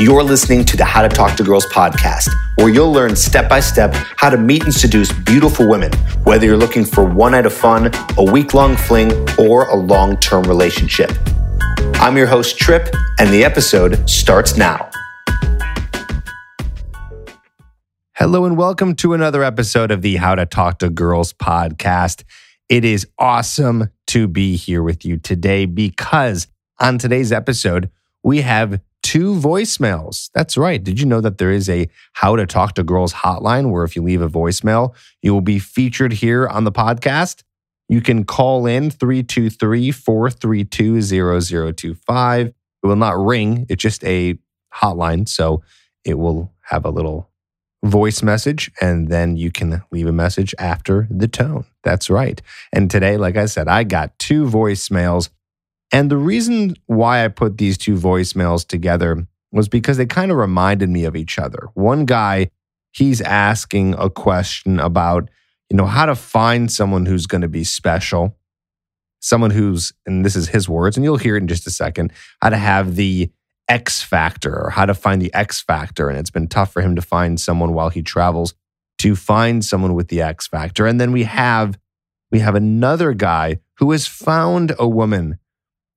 You're 0.00 0.24
listening 0.24 0.64
to 0.64 0.76
the 0.76 0.84
How 0.84 1.02
to 1.02 1.08
Talk 1.08 1.36
to 1.36 1.44
Girls 1.44 1.66
podcast, 1.66 2.28
where 2.56 2.68
you'll 2.68 2.92
learn 2.92 3.14
step 3.14 3.48
by 3.48 3.60
step 3.60 3.94
how 4.16 4.28
to 4.28 4.36
meet 4.36 4.64
and 4.64 4.74
seduce 4.74 5.12
beautiful 5.12 5.70
women, 5.70 5.92
whether 6.24 6.44
you're 6.44 6.56
looking 6.56 6.84
for 6.84 7.04
one 7.04 7.30
night 7.30 7.46
of 7.46 7.52
fun, 7.52 7.92
a 8.18 8.24
week 8.24 8.54
long 8.54 8.76
fling, 8.76 9.12
or 9.38 9.68
a 9.68 9.76
long 9.76 10.16
term 10.16 10.42
relationship. 10.46 11.12
I'm 12.00 12.16
your 12.16 12.26
host, 12.26 12.58
Trip, 12.58 12.92
and 13.20 13.32
the 13.32 13.44
episode 13.44 14.10
starts 14.10 14.56
now. 14.56 14.90
Hello, 18.16 18.46
and 18.46 18.56
welcome 18.56 18.96
to 18.96 19.12
another 19.12 19.44
episode 19.44 19.92
of 19.92 20.02
the 20.02 20.16
How 20.16 20.34
to 20.34 20.44
Talk 20.44 20.80
to 20.80 20.90
Girls 20.90 21.32
podcast. 21.32 22.24
It 22.68 22.84
is 22.84 23.06
awesome 23.16 23.90
to 24.08 24.26
be 24.26 24.56
here 24.56 24.82
with 24.82 25.04
you 25.04 25.18
today 25.18 25.66
because 25.66 26.48
on 26.80 26.98
today's 26.98 27.30
episode, 27.30 27.90
we 28.24 28.40
have 28.40 28.80
two 29.04 29.34
voicemails. 29.34 30.30
That's 30.32 30.56
right. 30.56 30.82
Did 30.82 30.98
you 30.98 31.06
know 31.06 31.20
that 31.20 31.36
there 31.36 31.52
is 31.52 31.68
a 31.68 31.88
How 32.14 32.34
to 32.36 32.46
Talk 32.46 32.74
to 32.74 32.82
Girls 32.82 33.12
hotline 33.12 33.70
where 33.70 33.84
if 33.84 33.94
you 33.94 34.02
leave 34.02 34.22
a 34.22 34.28
voicemail, 34.28 34.94
you 35.22 35.32
will 35.32 35.42
be 35.42 35.58
featured 35.58 36.14
here 36.14 36.48
on 36.48 36.64
the 36.64 36.72
podcast? 36.72 37.42
You 37.88 38.00
can 38.00 38.24
call 38.24 38.66
in 38.66 38.90
323 38.90 39.90
432 39.90 41.02
0025. 41.02 42.46
It 42.46 42.54
will 42.82 42.96
not 42.96 43.22
ring, 43.22 43.66
it's 43.68 43.82
just 43.82 44.02
a 44.04 44.38
hotline. 44.74 45.28
So 45.28 45.62
it 46.04 46.18
will 46.18 46.50
have 46.62 46.86
a 46.86 46.90
little 46.90 47.30
voice 47.84 48.22
message 48.22 48.70
and 48.80 49.08
then 49.08 49.36
you 49.36 49.52
can 49.52 49.82
leave 49.92 50.06
a 50.06 50.12
message 50.12 50.54
after 50.58 51.06
the 51.10 51.28
tone. 51.28 51.66
That's 51.82 52.08
right. 52.08 52.40
And 52.72 52.90
today, 52.90 53.18
like 53.18 53.36
I 53.36 53.44
said, 53.44 53.68
I 53.68 53.84
got 53.84 54.18
two 54.18 54.46
voicemails 54.46 55.28
and 55.92 56.10
the 56.10 56.16
reason 56.16 56.76
why 56.86 57.24
I 57.24 57.28
put 57.28 57.58
these 57.58 57.78
two 57.78 57.94
voicemails 57.94 58.66
together 58.66 59.26
was 59.52 59.68
because 59.68 59.96
they 59.96 60.06
kind 60.06 60.30
of 60.30 60.36
reminded 60.36 60.88
me 60.88 61.04
of 61.04 61.14
each 61.14 61.38
other. 61.38 61.68
One 61.74 62.04
guy, 62.04 62.50
he's 62.92 63.20
asking 63.20 63.94
a 63.94 64.10
question 64.10 64.80
about, 64.80 65.28
you 65.70 65.76
know, 65.76 65.86
how 65.86 66.06
to 66.06 66.16
find 66.16 66.70
someone 66.70 67.06
who's 67.06 67.26
going 67.26 67.42
to 67.42 67.48
be 67.48 67.62
special, 67.62 68.36
someone 69.20 69.50
who's, 69.50 69.92
and 70.06 70.24
this 70.24 70.34
is 70.34 70.48
his 70.48 70.68
words, 70.68 70.96
and 70.96 71.04
you'll 71.04 71.16
hear 71.16 71.36
it 71.36 71.42
in 71.42 71.48
just 71.48 71.66
a 71.66 71.70
second, 71.70 72.12
how 72.42 72.50
to 72.50 72.56
have 72.56 72.96
the 72.96 73.30
X 73.68 74.02
factor 74.02 74.64
or 74.64 74.70
how 74.70 74.84
to 74.86 74.94
find 74.94 75.22
the 75.22 75.32
X 75.32 75.60
factor. 75.60 76.08
And 76.08 76.18
it's 76.18 76.30
been 76.30 76.48
tough 76.48 76.72
for 76.72 76.82
him 76.82 76.96
to 76.96 77.02
find 77.02 77.40
someone 77.40 77.72
while 77.72 77.90
he 77.90 78.02
travels 78.02 78.54
to 78.98 79.16
find 79.16 79.64
someone 79.64 79.94
with 79.94 80.08
the 80.08 80.22
X 80.22 80.46
factor. 80.46 80.86
And 80.86 81.00
then 81.00 81.12
we 81.12 81.24
have 81.24 81.78
we 82.30 82.40
have 82.40 82.54
another 82.54 83.12
guy 83.12 83.60
who 83.78 83.92
has 83.92 84.06
found 84.06 84.74
a 84.78 84.88
woman 84.88 85.38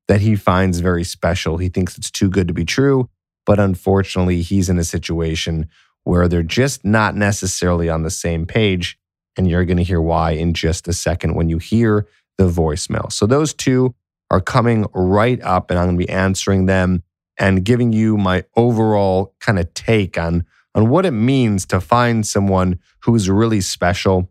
that 0.08 0.22
he 0.22 0.36
finds 0.36 0.80
very 0.80 1.03
special. 1.03 1.58
He 1.58 1.69
thinks 1.69 1.97
it's 1.97 2.11
too 2.11 2.30
good 2.30 2.47
to 2.47 2.53
be 2.53 2.66
true, 2.66 3.09
but 3.45 3.59
unfortunately, 3.59 4.41
he's 4.41 4.69
in 4.69 4.80
a 4.80 4.83
situation 4.83 5.69
where 6.03 6.27
they're 6.27 6.44
just 6.44 6.86
not 6.86 7.16
necessarily 7.16 7.89
on 7.89 8.03
the 8.03 8.09
same 8.09 8.45
page. 8.45 8.97
And 9.38 9.47
you're 9.47 9.66
going 9.66 9.77
to 9.77 9.83
hear 9.83 10.02
why 10.02 10.31
in 10.31 10.53
just 10.53 10.88
a 10.88 10.94
second 10.94 11.36
when 11.36 11.49
you 11.49 11.58
hear 11.59 12.08
the 12.38 12.49
voicemail. 12.49 13.11
So, 13.11 13.25
those 13.25 13.53
two 13.53 13.94
are 14.31 14.41
coming 14.41 14.86
right 14.94 15.41
up, 15.44 15.69
and 15.69 15.80
I'm 15.80 15.86
going 15.88 15.97
to 15.99 16.05
be 16.05 16.11
answering 16.11 16.66
them 16.66 17.03
and 17.38 17.64
giving 17.64 17.94
you 17.94 18.17
my 18.17 18.44
overall 18.55 19.36
kind 19.39 19.59
of 19.59 19.73
take 19.73 20.17
on, 20.17 20.45
on 20.73 20.89
what 20.89 21.05
it 21.05 21.11
means 21.11 21.66
to 21.67 21.80
find 21.80 22.25
someone 22.25 22.80
who's 23.02 23.30
really 23.30 23.61
special 23.61 24.30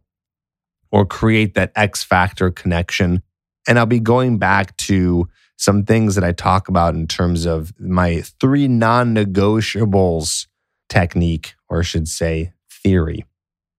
or 0.91 1.07
create 1.07 1.55
that 1.55 1.73
X 1.77 2.03
factor 2.03 2.51
connection. 2.51 3.23
And 3.69 3.79
I'll 3.79 3.87
be 3.87 4.01
going 4.01 4.39
back 4.39 4.77
to 4.79 5.29
some 5.57 5.85
things 5.85 6.15
that 6.15 6.25
I 6.25 6.33
talk 6.33 6.69
about 6.69 6.95
in 6.95 7.07
terms 7.07 7.47
of 7.47 7.73
my 7.79 8.23
three 8.41 8.69
non 8.69 9.15
negotiables 9.15 10.47
technique, 10.89 11.55
or 11.69 11.81
I 11.81 11.83
should 11.83 12.09
say, 12.09 12.53
theory. 12.71 13.25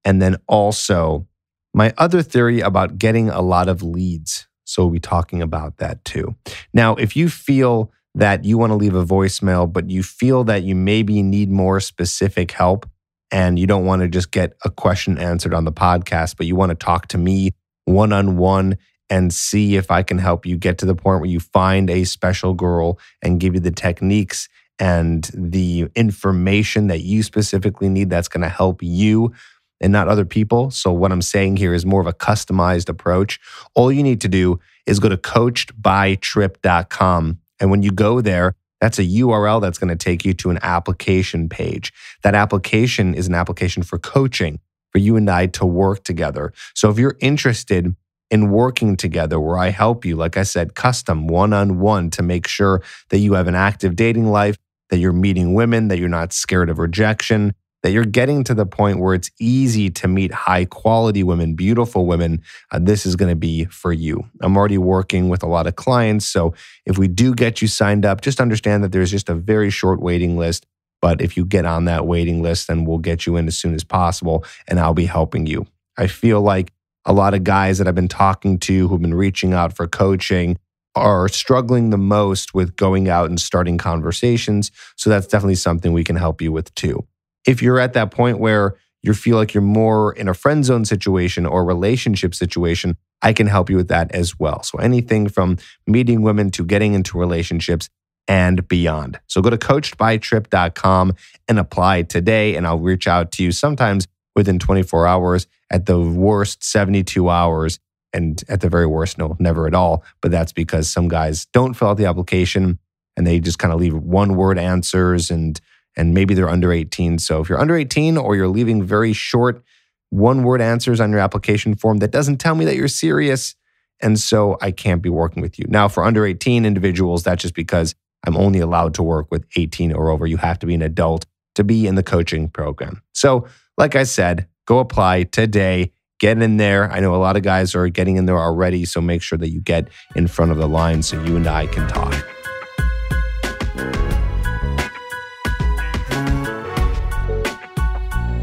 And 0.03 0.21
then 0.21 0.37
also 0.47 1.27
my 1.73 1.93
other 1.97 2.21
theory 2.21 2.59
about 2.59 2.97
getting 2.97 3.29
a 3.29 3.41
lot 3.41 3.67
of 3.67 3.83
leads. 3.83 4.47
So 4.63 4.83
we'll 4.83 4.93
be 4.93 4.99
talking 4.99 5.41
about 5.41 5.77
that 5.77 6.03
too. 6.03 6.35
Now, 6.73 6.95
if 6.95 7.15
you 7.15 7.29
feel 7.29 7.91
that 8.15 8.43
you 8.43 8.57
want 8.57 8.71
to 8.71 8.75
leave 8.75 8.95
a 8.95 9.05
voicemail, 9.05 9.71
but 9.71 9.89
you 9.89 10.01
feel 10.01 10.43
that 10.45 10.63
you 10.63 10.75
maybe 10.75 11.21
need 11.21 11.51
more 11.51 11.79
specific 11.79 12.51
help 12.51 12.89
and 13.31 13.59
you 13.59 13.67
don't 13.67 13.85
want 13.85 14.01
to 14.01 14.07
just 14.07 14.31
get 14.31 14.53
a 14.65 14.69
question 14.69 15.17
answered 15.17 15.53
on 15.53 15.65
the 15.65 15.71
podcast, 15.71 16.35
but 16.37 16.47
you 16.47 16.55
want 16.55 16.71
to 16.71 16.75
talk 16.75 17.07
to 17.09 17.17
me 17.17 17.51
one 17.85 18.11
on 18.11 18.37
one 18.37 18.77
and 19.09 19.33
see 19.33 19.75
if 19.75 19.89
I 19.89 20.03
can 20.03 20.17
help 20.17 20.45
you 20.45 20.57
get 20.57 20.77
to 20.79 20.85
the 20.85 20.95
point 20.95 21.21
where 21.21 21.29
you 21.29 21.39
find 21.39 21.89
a 21.89 22.03
special 22.03 22.53
girl 22.53 22.99
and 23.21 23.39
give 23.39 23.53
you 23.53 23.59
the 23.59 23.71
techniques 23.71 24.49
and 24.79 25.29
the 25.33 25.87
information 25.95 26.87
that 26.87 27.01
you 27.01 27.23
specifically 27.23 27.89
need 27.89 28.09
that's 28.09 28.27
going 28.27 28.43
to 28.43 28.49
help 28.49 28.83
you 28.83 29.33
and 29.79 29.93
not 29.93 30.07
other 30.07 30.25
people. 30.25 30.71
So, 30.71 30.91
what 30.91 31.11
I'm 31.11 31.21
saying 31.21 31.57
here 31.57 31.71
is 31.73 31.85
more 31.85 32.01
of 32.01 32.07
a 32.07 32.13
customized 32.13 32.89
approach. 32.89 33.39
All 33.75 33.91
you 33.91 34.01
need 34.03 34.21
to 34.21 34.27
do 34.27 34.59
is 34.85 34.99
go 34.99 35.09
to 35.09 35.17
coachedbytrip.com. 35.17 37.39
And 37.59 37.71
when 37.71 37.81
you 37.83 37.91
go 37.91 38.21
there, 38.21 38.55
that's 38.79 38.99
a 38.99 39.03
URL 39.03 39.59
that's 39.61 39.79
going 39.79 39.89
to 39.89 39.95
take 39.95 40.23
you 40.23 40.33
to 40.35 40.51
an 40.51 40.59
application 40.61 41.49
page. 41.49 41.91
That 42.23 42.35
application 42.35 43.13
is 43.13 43.27
an 43.27 43.33
application 43.33 43.83
for 43.83 43.97
coaching 43.97 44.59
for 44.91 44.99
you 44.99 45.15
and 45.15 45.29
I 45.29 45.47
to 45.47 45.65
work 45.65 46.03
together. 46.03 46.53
So, 46.73 46.89
if 46.89 46.97
you're 46.97 47.17
interested, 47.19 47.95
in 48.29 48.51
working 48.51 48.97
together 48.97 49.39
where 49.39 49.57
I 49.57 49.69
help 49.69 50.05
you, 50.05 50.15
like 50.15 50.37
I 50.37 50.43
said, 50.43 50.75
custom 50.75 51.27
one 51.27 51.53
on 51.53 51.79
one 51.79 52.09
to 52.11 52.21
make 52.21 52.47
sure 52.47 52.81
that 53.09 53.19
you 53.19 53.33
have 53.33 53.47
an 53.47 53.55
active 53.55 53.95
dating 53.95 54.31
life, 54.31 54.57
that 54.89 54.97
you're 54.97 55.13
meeting 55.13 55.53
women, 55.53 55.87
that 55.87 55.99
you're 55.99 56.09
not 56.09 56.33
scared 56.33 56.69
of 56.69 56.79
rejection, 56.79 57.53
that 57.83 57.91
you're 57.91 58.05
getting 58.05 58.43
to 58.43 58.53
the 58.53 58.65
point 58.65 58.99
where 58.99 59.13
it's 59.13 59.31
easy 59.39 59.89
to 59.89 60.07
meet 60.07 60.33
high 60.33 60.65
quality 60.65 61.23
women, 61.23 61.53
beautiful 61.53 62.05
women. 62.05 62.41
Uh, 62.71 62.79
this 62.79 63.05
is 63.05 63.15
going 63.15 63.29
to 63.31 63.35
be 63.35 63.65
for 63.65 63.93
you. 63.93 64.25
I'm 64.41 64.57
already 64.57 64.77
working 64.77 65.29
with 65.29 65.43
a 65.43 65.47
lot 65.47 65.67
of 65.67 65.75
clients. 65.75 66.25
So 66.25 66.53
if 66.85 66.97
we 66.97 67.07
do 67.07 67.33
get 67.33 67.61
you 67.61 67.67
signed 67.67 68.05
up, 68.05 68.21
just 68.21 68.41
understand 68.41 68.83
that 68.83 68.91
there's 68.91 69.11
just 69.11 69.29
a 69.29 69.35
very 69.35 69.69
short 69.69 70.01
waiting 70.01 70.37
list. 70.37 70.65
But 71.01 71.21
if 71.21 71.37
you 71.37 71.45
get 71.45 71.65
on 71.65 71.85
that 71.85 72.07
waiting 72.07 72.41
list, 72.41 72.67
then 72.67 72.83
we'll 72.83 72.97
get 72.97 73.25
you 73.25 73.37
in 73.37 73.47
as 73.47 73.57
soon 73.57 73.75
as 73.75 73.83
possible 73.83 74.43
and 74.67 74.79
I'll 74.79 74.95
be 74.95 75.05
helping 75.05 75.45
you. 75.45 75.67
I 75.97 76.07
feel 76.07 76.41
like 76.41 76.73
a 77.07 77.13
lot 77.13 77.33
of 77.33 77.43
guys 77.43 77.77
that 77.77 77.87
I've 77.87 77.95
been 77.95 78.09
talking 78.09 78.59
to 78.59 78.87
who've 78.87 79.01
been 79.01 79.13
reaching 79.15 79.53
out 79.53 79.73
for 79.73 79.87
coaching 79.87 80.59
are 80.93 81.29
struggling 81.29 81.89
the 81.89 81.97
most 81.97 82.53
with 82.53 82.75
going 82.75 83.07
out 83.07 83.29
and 83.29 83.39
starting 83.39 83.77
conversations. 83.77 84.71
So 84.97 85.09
that's 85.09 85.27
definitely 85.27 85.55
something 85.55 85.93
we 85.93 86.03
can 86.03 86.17
help 86.17 86.41
you 86.41 86.51
with 86.51 86.73
too. 86.75 87.07
If 87.45 87.61
you're 87.61 87.79
at 87.79 87.93
that 87.93 88.11
point 88.11 88.39
where 88.39 88.75
you 89.03 89.13
feel 89.13 89.37
like 89.37 89.53
you're 89.53 89.61
more 89.61 90.11
in 90.11 90.27
a 90.27 90.33
friend 90.33 90.65
zone 90.65 90.83
situation 90.83 91.45
or 91.45 91.63
relationship 91.63 92.35
situation, 92.35 92.97
I 93.21 93.31
can 93.31 93.47
help 93.47 93.69
you 93.69 93.77
with 93.77 93.87
that 93.87 94.11
as 94.11 94.37
well. 94.37 94.63
So 94.63 94.79
anything 94.79 95.29
from 95.29 95.57
meeting 95.85 96.23
women 96.23 96.51
to 96.51 96.65
getting 96.65 96.93
into 96.93 97.17
relationships 97.17 97.89
and 98.27 98.67
beyond. 98.67 99.19
So 99.27 99.41
go 99.41 99.49
to 99.49 99.57
coachedbytrip.com 99.57 101.13
and 101.47 101.59
apply 101.59 102.01
today 102.03 102.55
and 102.55 102.67
I'll 102.67 102.79
reach 102.79 103.07
out 103.07 103.31
to 103.33 103.43
you 103.43 103.51
sometimes 103.51 104.07
within 104.37 104.59
24 104.59 105.05
hours 105.05 105.47
at 105.69 105.85
the 105.85 105.99
worst 105.99 106.63
72 106.63 107.29
hours 107.29 107.79
and 108.13 108.41
at 108.47 108.61
the 108.61 108.69
very 108.69 108.87
worst 108.87 109.17
no 109.17 109.35
never 109.39 109.67
at 109.67 109.73
all. 109.73 110.05
But 110.21 110.31
that's 110.31 110.53
because 110.53 110.89
some 110.89 111.09
guys 111.09 111.45
don't 111.51 111.73
fill 111.73 111.89
out 111.89 111.97
the 111.97 112.05
application 112.05 112.79
and 113.17 113.27
they 113.27 113.39
just 113.39 113.59
kind 113.59 113.73
of 113.73 113.79
leave 113.79 113.93
one 113.93 114.37
word 114.37 114.57
answers 114.57 115.29
and 115.29 115.59
and 115.97 116.13
maybe 116.13 116.35
they're 116.35 116.47
under 116.47 116.71
18 116.71 117.17
so 117.17 117.41
if 117.41 117.49
you're 117.49 117.59
under 117.59 117.75
18 117.75 118.17
or 118.17 118.35
you're 118.35 118.47
leaving 118.47 118.83
very 118.83 119.11
short 119.11 119.63
one 120.11 120.43
word 120.43 120.61
answers 120.61 121.01
on 121.01 121.09
your 121.11 121.19
application 121.19 121.75
form 121.75 121.97
that 121.97 122.11
doesn't 122.11 122.37
tell 122.37 122.55
me 122.55 122.63
that 122.63 122.75
you're 122.75 122.87
serious 122.87 123.55
and 123.99 124.19
so 124.19 124.57
I 124.61 124.69
can't 124.69 125.01
be 125.01 125.09
working 125.09 125.41
with 125.41 125.57
you. 125.57 125.65
Now 125.67 125.87
for 125.87 126.03
under 126.03 126.25
18 126.25 126.65
individuals 126.65 127.23
that's 127.23 127.41
just 127.41 127.55
because 127.55 127.95
I'm 128.25 128.37
only 128.37 128.59
allowed 128.59 128.93
to 128.95 129.03
work 129.03 129.27
with 129.31 129.45
18 129.55 129.93
or 129.93 130.09
over. 130.09 130.27
You 130.27 130.37
have 130.37 130.59
to 130.59 130.65
be 130.65 130.75
an 130.75 130.81
adult 130.81 131.25
to 131.55 131.63
be 131.63 131.87
in 131.87 131.95
the 131.95 132.03
coaching 132.03 132.49
program. 132.49 133.01
So 133.13 133.47
like 133.77 133.95
I 133.95 134.03
said 134.03 134.47
Go 134.67 134.79
apply 134.79 135.23
today. 135.23 135.93
Get 136.19 136.41
in 136.41 136.57
there. 136.57 136.91
I 136.91 136.99
know 136.99 137.15
a 137.15 137.17
lot 137.17 137.37
of 137.37 137.43
guys 137.43 137.73
are 137.73 137.87
getting 137.87 138.17
in 138.17 138.25
there 138.25 138.37
already, 138.37 138.83
so 138.83 138.99
make 138.99 139.21
sure 139.21 139.37
that 139.37 139.49
you 139.49 139.61
get 139.61 139.87
in 140.13 140.27
front 140.27 140.51
of 140.51 140.57
the 140.57 140.67
line 140.67 141.01
so 141.01 141.23
you 141.23 141.37
and 141.37 141.47
I 141.47 141.67
can 141.67 141.87
talk. 141.87 142.11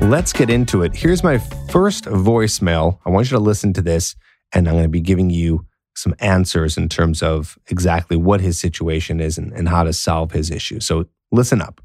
Let's 0.00 0.32
get 0.32 0.48
into 0.48 0.82
it. 0.82 0.96
Here's 0.96 1.22
my 1.22 1.36
first 1.70 2.04
voicemail. 2.04 3.00
I 3.04 3.10
want 3.10 3.31
you 3.31 3.36
to 3.36 3.42
listen 3.42 3.75
to 3.75 3.82
this, 3.82 4.16
and 4.54 4.66
I'm 4.66 4.75
going 4.75 4.84
to 4.84 4.88
be 4.88 5.00
giving 5.02 5.28
you 5.28 5.66
some 5.94 6.14
answers 6.20 6.78
in 6.78 6.88
terms 6.88 7.22
of 7.22 7.58
exactly 7.66 8.16
what 8.16 8.40
his 8.40 8.58
situation 8.58 9.20
is 9.20 9.36
and, 9.36 9.52
and 9.52 9.69
how 9.69 9.84
to 9.84 9.92
solve 9.92 10.32
his 10.32 10.50
issue. 10.50 10.81
So 10.81 11.04
listen 11.31 11.60
up. 11.60 11.82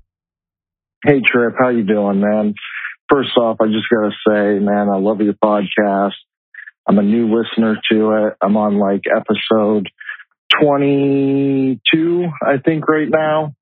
Hey 1.04 1.20
Trip, 1.26 1.56
how 1.60 1.70
you 1.70 1.84
doing, 1.84 2.22
man? 2.22 2.54
First 3.10 3.36
off, 3.38 3.58
I 3.62 3.68
just 3.68 3.90
got 3.90 4.10
to 4.10 4.12
say, 4.28 4.64
man, 4.64 4.90
I 4.90 4.98
love 4.98 5.22
your 5.22 5.34
podcast. 5.34 6.14
I'm 6.88 6.98
a 6.98 7.04
new 7.04 7.36
listener 7.36 7.76
to 7.92 8.12
it. 8.12 8.34
I'm 8.42 8.58
on 8.58 8.80
like 8.80 9.02
episode 9.10 9.90
22, 10.62 12.28
I 12.42 12.58
think, 12.64 12.88
right 12.88 13.10
now. 13.10 13.54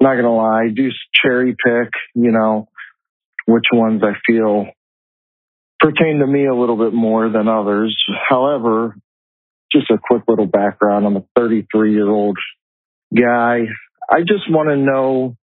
not 0.00 0.14
going 0.14 0.24
to 0.24 0.30
lie, 0.30 0.64
I 0.64 0.68
do 0.74 0.90
cherry 1.14 1.52
pick, 1.52 1.90
you 2.14 2.32
know, 2.32 2.68
which 3.46 3.66
ones 3.72 4.02
I 4.02 4.14
feel 4.26 4.66
pertain 5.78 6.18
to 6.20 6.26
me 6.26 6.46
a 6.46 6.54
little 6.54 6.76
bit 6.76 6.92
more 6.92 7.28
than 7.28 7.48
others. 7.48 7.96
However, 8.28 8.96
just 9.72 9.90
a 9.90 9.98
quick 10.02 10.22
little 10.26 10.46
background. 10.46 11.06
I'm 11.06 11.16
a 11.16 11.24
33 11.36 11.92
year 11.92 12.08
old 12.08 12.38
guy. 13.14 13.66
I 14.08 14.20
just 14.20 14.50
want 14.50 14.68
to 14.68 14.76
know 14.76 15.36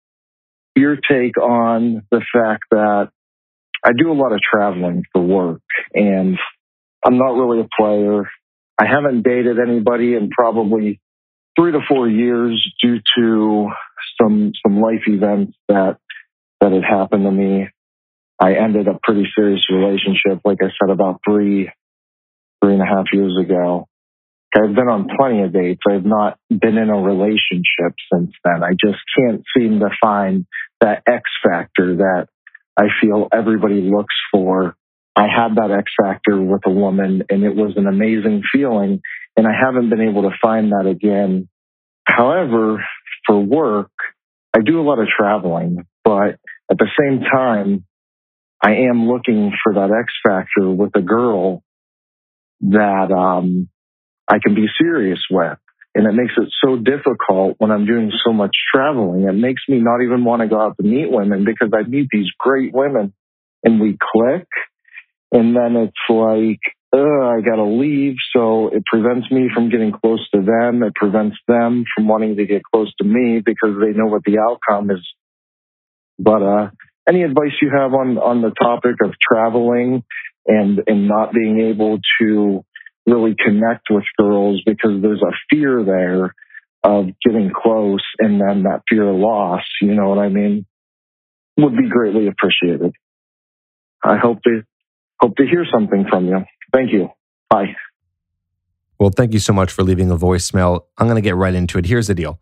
your 0.76 0.96
take 0.96 1.38
on 1.38 2.02
the 2.10 2.20
fact 2.32 2.64
that 2.70 3.10
I 3.84 3.90
do 3.96 4.10
a 4.10 4.14
lot 4.14 4.32
of 4.32 4.40
traveling 4.40 5.04
for 5.12 5.22
work 5.22 5.60
and 5.92 6.38
I'm 7.04 7.18
not 7.18 7.34
really 7.34 7.60
a 7.60 7.68
player. 7.78 8.30
I 8.80 8.86
haven't 8.86 9.22
dated 9.22 9.58
anybody 9.58 10.14
in 10.14 10.30
probably 10.30 11.00
three 11.58 11.72
to 11.72 11.80
four 11.86 12.08
years 12.08 12.60
due 12.82 13.00
to 13.16 13.68
some 14.20 14.52
some 14.64 14.80
life 14.80 15.02
events 15.06 15.56
that 15.68 15.98
that 16.60 16.72
had 16.72 16.82
happened 16.82 17.24
to 17.24 17.30
me. 17.30 17.68
I 18.40 18.54
ended 18.54 18.88
a 18.88 18.98
pretty 19.02 19.26
serious 19.36 19.64
relationship, 19.70 20.40
like 20.44 20.58
I 20.62 20.68
said, 20.80 20.90
about 20.90 21.20
three 21.28 21.70
three 22.62 22.72
and 22.72 22.82
a 22.82 22.86
half 22.86 23.06
years 23.12 23.36
ago. 23.38 23.86
I've 24.56 24.74
been 24.74 24.88
on 24.88 25.08
plenty 25.18 25.42
of 25.42 25.52
dates. 25.52 25.82
I've 25.88 26.04
not 26.04 26.38
been 26.48 26.78
in 26.78 26.88
a 26.88 26.96
relationship 26.96 27.96
since 28.12 28.30
then. 28.44 28.62
I 28.62 28.70
just 28.70 29.00
can't 29.18 29.42
seem 29.56 29.80
to 29.80 29.90
find 30.00 30.46
that 30.80 31.02
X 31.08 31.22
factor 31.44 31.96
that 31.96 32.28
I 32.76 32.84
feel 33.00 33.28
everybody 33.32 33.80
looks 33.80 34.14
for. 34.32 34.76
I 35.16 35.26
had 35.28 35.56
that 35.56 35.70
X 35.70 35.92
factor 36.00 36.40
with 36.40 36.62
a 36.66 36.70
woman 36.70 37.22
and 37.30 37.44
it 37.44 37.54
was 37.54 37.74
an 37.76 37.86
amazing 37.86 38.42
feeling 38.52 39.00
and 39.36 39.46
I 39.46 39.52
haven't 39.52 39.90
been 39.90 40.00
able 40.00 40.22
to 40.22 40.36
find 40.42 40.72
that 40.72 40.86
again. 40.88 41.48
However, 42.04 42.84
for 43.26 43.40
work, 43.40 43.90
I 44.54 44.60
do 44.60 44.80
a 44.80 44.82
lot 44.82 44.98
of 44.98 45.06
traveling, 45.08 45.86
but 46.04 46.38
at 46.70 46.78
the 46.78 46.88
same 46.98 47.20
time, 47.20 47.84
I 48.62 48.88
am 48.88 49.08
looking 49.08 49.52
for 49.62 49.74
that 49.74 49.90
X 49.90 50.12
factor 50.26 50.70
with 50.70 50.92
a 50.96 51.02
girl 51.02 51.62
that 52.62 53.12
um, 53.12 53.68
I 54.28 54.38
can 54.38 54.54
be 54.54 54.66
serious 54.80 55.20
with. 55.30 55.58
And 55.94 56.06
it 56.08 56.12
makes 56.12 56.32
it 56.36 56.52
so 56.64 56.76
difficult 56.76 57.54
when 57.58 57.70
I'm 57.70 57.86
doing 57.86 58.10
so 58.26 58.32
much 58.32 58.50
traveling. 58.74 59.28
It 59.28 59.32
makes 59.32 59.62
me 59.68 59.78
not 59.78 60.02
even 60.02 60.24
want 60.24 60.42
to 60.42 60.48
go 60.48 60.60
out 60.60 60.76
to 60.76 60.82
meet 60.82 61.10
women 61.10 61.44
because 61.44 61.70
I 61.72 61.88
meet 61.88 62.08
these 62.10 62.26
great 62.36 62.74
women 62.74 63.14
and 63.62 63.80
we 63.80 63.96
click. 64.12 64.48
And 65.30 65.54
then 65.54 65.76
it's 65.76 65.92
like, 66.08 66.60
I 66.92 67.40
got 67.40 67.56
to 67.56 67.64
leave. 67.64 68.16
So 68.34 68.68
it 68.68 68.84
prevents 68.86 69.30
me 69.30 69.50
from 69.54 69.70
getting 69.70 69.92
close 69.92 70.28
to 70.34 70.40
them. 70.42 70.82
It 70.82 70.94
prevents 70.94 71.36
them 71.46 71.84
from 71.94 72.08
wanting 72.08 72.36
to 72.36 72.46
get 72.46 72.62
close 72.62 72.92
to 73.00 73.04
me 73.04 73.40
because 73.44 73.76
they 73.80 73.96
know 73.96 74.06
what 74.06 74.22
the 74.24 74.38
outcome 74.38 74.90
is. 74.90 75.06
But, 76.18 76.42
uh, 76.42 76.70
any 77.08 77.22
advice 77.22 77.52
you 77.60 77.70
have 77.70 77.92
on, 77.92 78.18
on 78.18 78.42
the 78.42 78.50
topic 78.50 78.96
of 79.04 79.12
traveling 79.20 80.04
and, 80.46 80.80
and 80.86 81.06
not 81.06 81.32
being 81.32 81.60
able 81.60 81.98
to 82.20 82.64
really 83.06 83.34
connect 83.38 83.88
with 83.90 84.04
girls 84.18 84.62
because 84.64 85.02
there's 85.02 85.22
a 85.22 85.32
fear 85.50 85.84
there 85.84 86.34
of 86.82 87.06
getting 87.24 87.50
close 87.54 88.04
and 88.18 88.40
then 88.40 88.64
that 88.64 88.82
fear 88.88 89.08
of 89.08 89.16
loss, 89.16 89.62
you 89.80 89.94
know 89.94 90.08
what 90.08 90.18
I 90.18 90.28
mean, 90.28 90.66
would 91.56 91.76
be 91.76 91.88
greatly 91.88 92.28
appreciated. 92.28 92.92
I 94.02 94.18
hope 94.18 94.42
to 94.42 94.62
hope 95.20 95.36
to 95.36 95.46
hear 95.46 95.64
something 95.72 96.04
from 96.08 96.26
you. 96.26 96.44
Thank 96.72 96.92
you. 96.92 97.10
Bye. 97.48 97.74
Well, 98.98 99.10
thank 99.10 99.32
you 99.32 99.38
so 99.38 99.52
much 99.52 99.72
for 99.72 99.82
leaving 99.82 100.10
a 100.10 100.16
voicemail. 100.16 100.84
I'm 100.98 101.06
going 101.06 101.16
to 101.16 101.26
get 101.26 101.36
right 101.36 101.54
into 101.54 101.78
it. 101.78 101.86
Here's 101.86 102.06
the 102.06 102.14
deal. 102.14 102.40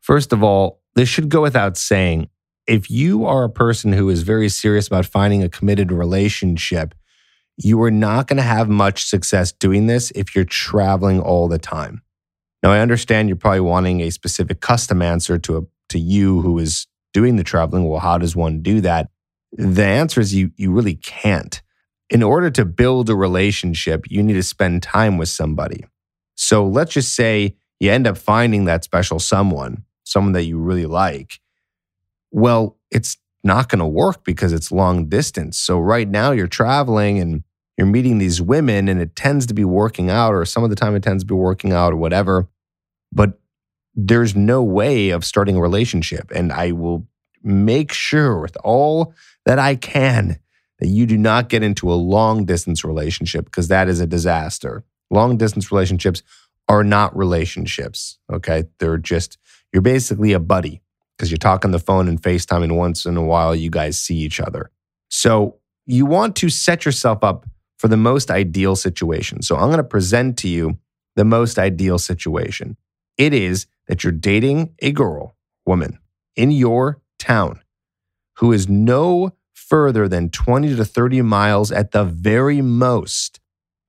First 0.00 0.32
of 0.32 0.42
all, 0.42 0.80
this 0.94 1.08
should 1.08 1.28
go 1.28 1.42
without 1.42 1.76
saying. 1.76 2.28
If 2.66 2.90
you 2.90 3.24
are 3.26 3.44
a 3.44 3.50
person 3.50 3.92
who 3.92 4.08
is 4.08 4.22
very 4.22 4.48
serious 4.48 4.88
about 4.88 5.06
finding 5.06 5.42
a 5.42 5.48
committed 5.48 5.92
relationship, 5.92 6.94
you 7.56 7.80
are 7.82 7.90
not 7.90 8.28
going 8.28 8.36
to 8.36 8.42
have 8.42 8.68
much 8.68 9.04
success 9.04 9.52
doing 9.52 9.86
this 9.86 10.10
if 10.12 10.34
you're 10.34 10.44
traveling 10.44 11.20
all 11.20 11.48
the 11.48 11.58
time. 11.58 12.02
Now, 12.62 12.72
I 12.72 12.80
understand 12.80 13.28
you're 13.28 13.36
probably 13.36 13.60
wanting 13.60 14.00
a 14.00 14.10
specific 14.10 14.60
custom 14.60 15.02
answer 15.02 15.38
to 15.38 15.58
a, 15.58 15.62
to 15.90 15.98
you 15.98 16.42
who 16.42 16.58
is 16.58 16.86
doing 17.12 17.36
the 17.36 17.44
traveling. 17.44 17.88
Well, 17.88 18.00
how 18.00 18.18
does 18.18 18.36
one 18.36 18.62
do 18.62 18.80
that? 18.82 19.08
The 19.52 19.84
answer 19.84 20.20
is 20.20 20.34
you 20.34 20.50
you 20.56 20.72
really 20.72 20.96
can't 20.96 21.62
in 22.10 22.22
order 22.22 22.50
to 22.50 22.64
build 22.64 23.10
a 23.10 23.16
relationship, 23.16 24.04
you 24.08 24.22
need 24.22 24.34
to 24.34 24.42
spend 24.42 24.82
time 24.82 25.18
with 25.18 25.28
somebody. 25.28 25.84
So 26.36 26.66
let's 26.66 26.92
just 26.92 27.14
say 27.14 27.56
you 27.80 27.90
end 27.90 28.06
up 28.06 28.16
finding 28.16 28.66
that 28.66 28.84
special 28.84 29.18
someone, 29.18 29.84
someone 30.04 30.32
that 30.32 30.44
you 30.44 30.58
really 30.58 30.86
like. 30.86 31.40
Well, 32.30 32.78
it's 32.90 33.16
not 33.42 33.68
going 33.68 33.80
to 33.80 33.86
work 33.86 34.24
because 34.24 34.52
it's 34.52 34.70
long 34.70 35.08
distance. 35.08 35.58
So 35.58 35.78
right 35.78 36.08
now 36.08 36.32
you're 36.32 36.46
traveling 36.46 37.18
and 37.18 37.42
you're 37.76 37.86
meeting 37.86 38.18
these 38.18 38.40
women 38.40 38.88
and 38.88 39.00
it 39.00 39.16
tends 39.16 39.46
to 39.46 39.54
be 39.54 39.64
working 39.64 40.10
out, 40.10 40.34
or 40.34 40.44
some 40.44 40.64
of 40.64 40.70
the 40.70 40.76
time 40.76 40.94
it 40.94 41.02
tends 41.02 41.22
to 41.22 41.26
be 41.26 41.34
working 41.34 41.72
out 41.72 41.92
or 41.92 41.96
whatever. 41.96 42.48
But 43.12 43.38
there's 43.94 44.34
no 44.36 44.62
way 44.62 45.10
of 45.10 45.24
starting 45.24 45.56
a 45.56 45.60
relationship. 45.60 46.30
And 46.34 46.52
I 46.52 46.72
will 46.72 47.06
make 47.42 47.92
sure 47.92 48.40
with 48.40 48.56
all 48.64 49.14
that 49.44 49.58
I 49.58 49.76
can 49.76 50.38
that 50.78 50.88
you 50.88 51.06
do 51.06 51.16
not 51.16 51.48
get 51.48 51.62
into 51.62 51.90
a 51.90 51.94
long 51.94 52.44
distance 52.44 52.84
relationship 52.84 53.46
because 53.46 53.68
that 53.68 53.88
is 53.88 54.00
a 54.00 54.06
disaster. 54.06 54.84
Long 55.10 55.36
distance 55.36 55.70
relationships 55.70 56.22
are 56.68 56.84
not 56.84 57.16
relationships. 57.16 58.18
Okay. 58.30 58.64
They're 58.78 58.98
just, 58.98 59.38
you're 59.72 59.82
basically 59.82 60.32
a 60.32 60.40
buddy 60.40 60.82
because 61.16 61.30
you're 61.30 61.38
talking 61.38 61.70
the 61.70 61.78
phone 61.78 62.08
and 62.08 62.20
FaceTime, 62.20 62.62
and 62.62 62.76
once 62.76 63.06
in 63.06 63.16
a 63.16 63.24
while 63.24 63.54
you 63.54 63.70
guys 63.70 63.98
see 63.98 64.16
each 64.16 64.38
other. 64.38 64.70
So 65.08 65.56
you 65.86 66.04
want 66.04 66.36
to 66.36 66.50
set 66.50 66.84
yourself 66.84 67.24
up 67.24 67.46
for 67.78 67.88
the 67.88 67.96
most 67.96 68.30
ideal 68.30 68.76
situation. 68.76 69.42
So 69.42 69.56
I'm 69.56 69.68
going 69.68 69.76
to 69.78 69.84
present 69.84 70.38
to 70.38 70.48
you 70.48 70.78
the 71.14 71.24
most 71.24 71.58
ideal 71.58 71.98
situation. 71.98 72.76
It 73.16 73.32
is 73.32 73.66
that 73.88 74.04
you're 74.04 74.12
dating 74.12 74.74
a 74.80 74.92
girl, 74.92 75.36
woman 75.64 75.98
in 76.34 76.50
your 76.50 77.00
town 77.18 77.60
who 78.36 78.52
is 78.52 78.68
no 78.68 79.32
further 79.54 80.06
than 80.08 80.30
20 80.30 80.76
to 80.76 80.84
30 80.84 81.22
miles 81.22 81.72
at 81.72 81.92
the 81.92 82.04
very 82.04 82.60
most 82.60 83.40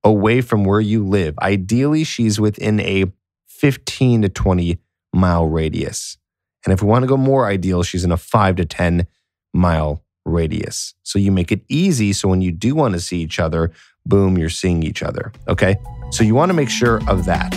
away 0.04 0.42
from 0.42 0.64
where 0.64 0.80
you 0.80 1.06
live. 1.06 1.38
Ideally, 1.40 2.04
she's 2.04 2.40
within 2.40 2.80
a 2.80 3.06
15 3.48 4.24
to 4.24 4.30
20 4.30 4.80
mile 5.14 5.46
radius. 5.46 6.18
And 6.66 6.74
if 6.74 6.82
we 6.82 6.88
want 6.88 7.04
to 7.04 7.08
go 7.08 7.18
more 7.18 7.46
ideal, 7.46 7.84
she's 7.84 8.04
in 8.04 8.12
a 8.12 8.18
5 8.18 8.56
to 8.58 8.66
10 8.66 9.08
mile 9.54 10.04
radius. 10.28 10.94
So 11.04 11.18
you 11.18 11.32
make 11.32 11.52
it 11.52 11.62
easy. 11.70 12.14
So 12.14 12.28
when 12.28 12.42
you 12.42 12.52
do 12.52 12.76
want 12.76 12.94
to 12.94 13.00
see 13.00 13.20
each 13.20 13.40
other, 13.40 13.72
boom, 14.06 14.38
you're 14.38 14.50
seeing 14.50 14.84
each 14.84 15.02
other. 15.02 15.32
Okay. 15.48 15.76
So 16.12 16.24
you 16.24 16.36
want 16.36 16.50
to 16.50 16.54
make 16.54 16.70
sure 16.70 17.02
of 17.10 17.26
that. 17.26 17.54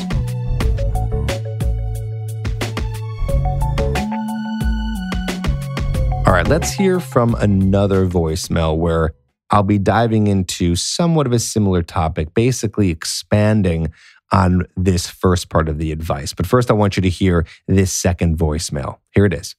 All 6.26 6.36
right, 6.36 6.46
let's 6.46 6.72
hear 6.72 7.00
from 7.00 7.34
another 7.34 8.06
voicemail 8.06 8.76
where 8.76 9.14
I'll 9.50 9.64
be 9.64 9.78
diving 9.78 10.28
into 10.28 10.76
somewhat 10.76 11.26
of 11.26 11.32
a 11.32 11.40
similar 11.40 11.82
topic, 11.82 12.34
basically 12.34 12.90
expanding 12.90 13.92
on 14.30 14.62
this 14.76 15.08
first 15.08 15.48
part 15.48 15.68
of 15.68 15.78
the 15.78 15.90
advice. 15.90 16.32
But 16.32 16.46
first, 16.46 16.70
I 16.70 16.74
want 16.74 16.96
you 16.96 17.02
to 17.02 17.08
hear 17.08 17.46
this 17.66 17.92
second 17.92 18.38
voicemail. 18.38 18.98
Here 19.10 19.24
it 19.24 19.34
is. 19.34 19.56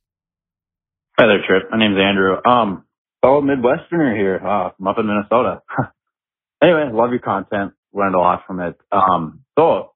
Hi 1.20 1.28
there, 1.28 1.44
Trip. 1.46 1.70
My 1.72 1.78
name's 1.78 2.00
Andrew. 2.00 2.38
Um, 2.46 2.86
fellow 3.22 3.42
Midwesterner 3.42 4.16
here. 4.18 4.42
Uh, 4.44 4.72
I'm 4.80 4.88
up 4.88 4.98
in 5.00 5.08
Minnesota. 5.08 5.62
anyway, 6.64 6.90
love 6.92 7.12
your 7.12 7.20
content. 7.20 7.74
Learned 7.94 8.16
a 8.16 8.20
lot 8.20 8.44
from 8.48 8.60
it. 8.60 8.78
Um, 8.92 9.42
so, 9.58 9.94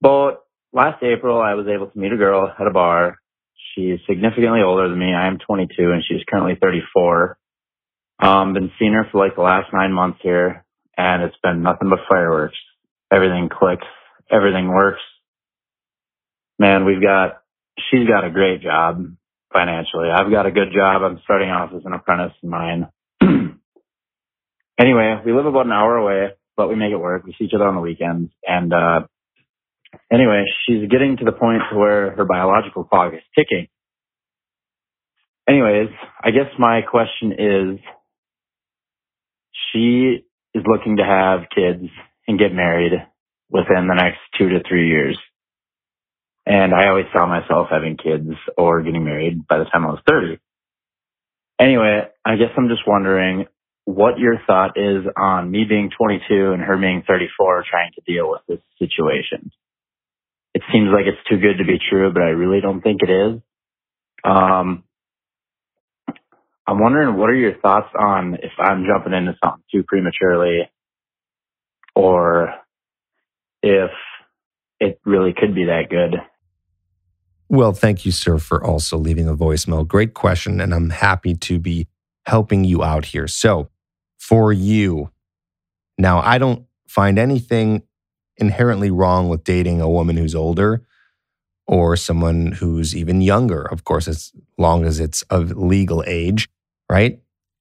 but 0.00 0.44
last 0.72 1.02
April, 1.02 1.40
I 1.40 1.54
was 1.54 1.66
able 1.68 1.88
to 1.88 1.98
meet 1.98 2.12
a 2.12 2.16
girl 2.16 2.52
at 2.58 2.66
a 2.66 2.72
bar 2.72 3.16
She's 3.74 3.98
significantly 4.08 4.60
older 4.62 4.88
than 4.88 4.98
me. 4.98 5.12
I 5.12 5.26
am 5.26 5.38
22 5.38 5.90
and 5.90 6.02
she's 6.06 6.22
currently 6.28 6.56
34. 6.60 7.38
Um, 8.20 8.54
been 8.54 8.70
seeing 8.78 8.92
her 8.92 9.06
for 9.10 9.18
like 9.18 9.34
the 9.34 9.42
last 9.42 9.72
nine 9.72 9.92
months 9.92 10.20
here 10.22 10.64
and 10.96 11.22
it's 11.22 11.36
been 11.42 11.62
nothing 11.62 11.90
but 11.90 12.00
fireworks. 12.08 12.58
Everything 13.12 13.48
clicks. 13.48 13.86
Everything 14.30 14.68
works. 14.68 15.00
Man, 16.58 16.84
we've 16.84 17.02
got, 17.02 17.42
she's 17.90 18.06
got 18.06 18.24
a 18.24 18.30
great 18.30 18.62
job 18.62 19.04
financially. 19.54 20.10
I've 20.14 20.30
got 20.30 20.46
a 20.46 20.52
good 20.52 20.74
job. 20.76 21.02
I'm 21.02 21.20
starting 21.24 21.48
off 21.48 21.70
as 21.74 21.82
an 21.86 21.94
apprentice 21.94 22.36
in 22.42 22.50
mine. 22.50 22.88
anyway, 24.78 25.22
we 25.24 25.32
live 25.32 25.46
about 25.46 25.66
an 25.66 25.72
hour 25.72 25.96
away, 25.96 26.34
but 26.58 26.68
we 26.68 26.74
make 26.74 26.92
it 26.92 26.98
work. 26.98 27.24
We 27.24 27.34
see 27.38 27.46
each 27.46 27.54
other 27.54 27.66
on 27.68 27.76
the 27.76 27.80
weekends 27.80 28.30
and, 28.46 28.72
uh, 28.74 29.00
Anyway, 30.12 30.44
she's 30.66 30.88
getting 30.90 31.16
to 31.18 31.24
the 31.24 31.32
point 31.32 31.62
where 31.74 32.12
her 32.12 32.24
biological 32.24 32.84
clock 32.84 33.12
is 33.14 33.22
ticking. 33.36 33.68
Anyways, 35.48 35.88
I 36.22 36.30
guess 36.30 36.50
my 36.58 36.82
question 36.82 37.32
is, 37.32 37.80
she 39.72 40.24
is 40.54 40.64
looking 40.66 40.96
to 40.98 41.04
have 41.04 41.40
kids 41.54 41.90
and 42.26 42.38
get 42.38 42.52
married 42.54 42.92
within 43.50 43.88
the 43.88 43.94
next 43.94 44.18
two 44.38 44.48
to 44.50 44.62
three 44.68 44.88
years. 44.88 45.18
And 46.46 46.74
I 46.74 46.88
always 46.88 47.06
saw 47.12 47.26
myself 47.26 47.68
having 47.70 47.96
kids 47.96 48.28
or 48.58 48.82
getting 48.82 49.04
married 49.04 49.46
by 49.48 49.58
the 49.58 49.64
time 49.64 49.86
I 49.86 49.90
was 49.90 50.02
30. 50.08 50.38
Anyway, 51.60 52.02
I 52.24 52.36
guess 52.36 52.50
I'm 52.56 52.68
just 52.68 52.82
wondering 52.86 53.46
what 53.84 54.18
your 54.18 54.40
thought 54.46 54.76
is 54.76 55.04
on 55.16 55.50
me 55.50 55.64
being 55.68 55.90
22 55.96 56.52
and 56.52 56.62
her 56.62 56.76
being 56.76 57.04
34 57.06 57.64
trying 57.70 57.92
to 57.94 58.02
deal 58.12 58.30
with 58.30 58.42
this 58.48 58.60
situation. 58.78 59.50
It 60.54 60.62
seems 60.72 60.88
like 60.92 61.06
it's 61.06 61.28
too 61.28 61.38
good 61.38 61.58
to 61.58 61.64
be 61.64 61.78
true, 61.90 62.12
but 62.12 62.22
I 62.22 62.30
really 62.30 62.60
don't 62.60 62.82
think 62.82 63.00
it 63.02 63.10
is. 63.10 63.40
Um, 64.24 64.84
I'm 66.66 66.80
wondering 66.80 67.16
what 67.16 67.30
are 67.30 67.34
your 67.36 67.58
thoughts 67.58 67.90
on 67.98 68.34
if 68.36 68.52
I'm 68.58 68.86
jumping 68.86 69.12
into 69.12 69.36
something 69.44 69.64
too 69.72 69.84
prematurely 69.86 70.70
or 71.94 72.54
if 73.62 73.90
it 74.80 75.00
really 75.04 75.34
could 75.38 75.54
be 75.54 75.66
that 75.66 75.90
good. 75.90 76.14
Well, 77.48 77.72
thank 77.72 78.04
you, 78.04 78.12
sir, 78.12 78.38
for 78.38 78.64
also 78.64 78.96
leaving 78.96 79.28
a 79.28 79.36
voicemail. 79.36 79.86
Great 79.86 80.14
question. 80.14 80.60
And 80.60 80.72
I'm 80.72 80.90
happy 80.90 81.34
to 81.34 81.58
be 81.58 81.86
helping 82.26 82.64
you 82.64 82.82
out 82.82 83.06
here. 83.06 83.28
So, 83.28 83.70
for 84.18 84.52
you, 84.52 85.10
now, 85.98 86.20
I 86.20 86.38
don't 86.38 86.64
find 86.88 87.18
anything 87.18 87.82
inherently 88.38 88.90
wrong 88.90 89.28
with 89.28 89.44
dating 89.44 89.80
a 89.80 89.88
woman 89.88 90.16
who's 90.16 90.34
older 90.34 90.84
or 91.66 91.96
someone 91.96 92.52
who's 92.52 92.96
even 92.96 93.20
younger, 93.20 93.62
of 93.62 93.84
course, 93.84 94.08
as 94.08 94.32
long 94.58 94.84
as 94.84 94.98
it's 94.98 95.22
of 95.22 95.52
legal 95.52 96.02
age, 96.06 96.48
right? 96.90 97.20